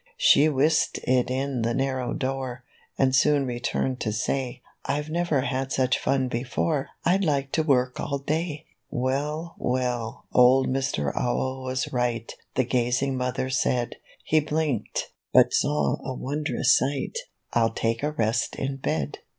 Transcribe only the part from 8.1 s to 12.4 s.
day!" "Well, well, old Mr. Owl was right,"